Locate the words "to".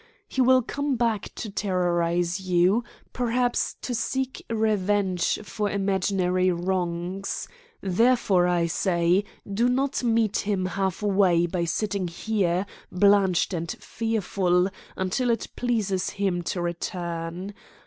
1.35-1.51, 3.83-3.93, 16.49-16.63